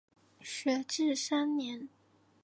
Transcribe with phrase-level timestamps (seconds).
[0.41, 1.87] 学制三年。